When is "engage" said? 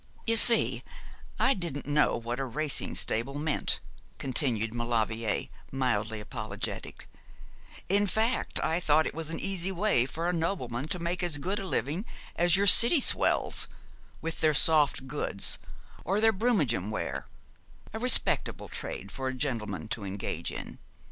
20.03-20.51